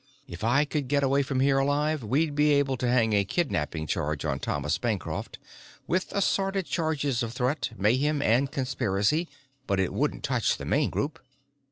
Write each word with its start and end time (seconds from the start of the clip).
If 0.27 0.43
I 0.43 0.65
could 0.65 0.87
get 0.87 1.03
away 1.03 1.21
from 1.21 1.41
here 1.41 1.59
alive 1.59 2.03
we'd 2.03 2.33
be 2.33 2.53
able 2.53 2.75
to 2.77 2.87
hang 2.89 3.13
a 3.13 3.23
kidnapping 3.23 3.85
charge 3.85 4.25
on 4.25 4.39
Thomas 4.39 4.79
Bancroft, 4.79 5.37
with 5.85 6.11
assorted 6.13 6.65
charges 6.65 7.21
of 7.21 7.33
threat, 7.33 7.69
mayhem 7.77 8.19
and 8.19 8.51
conspiracy, 8.51 9.27
but 9.67 9.79
it 9.79 9.93
wouldn't 9.93 10.23
touch 10.23 10.57
the 10.57 10.65
main 10.65 10.89
group." 10.89 11.19